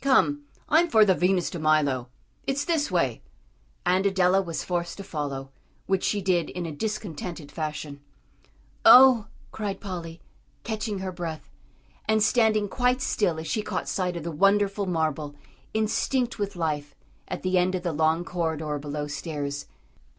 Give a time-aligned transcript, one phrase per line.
[0.00, 2.08] "Come, I'm for the Venus de Milo.
[2.46, 3.20] It's this way;"
[3.84, 5.50] and Adela was forced to follow,
[5.84, 8.00] which she did in a discontented fashion.
[8.86, 10.22] "Oh!" cried Polly,
[10.62, 11.50] catching her breath,
[12.08, 15.34] and standing quite still as she caught sight of the wonderful marble,
[15.74, 16.94] instinct with life,
[17.28, 19.66] at the end of the long corridor below stairs.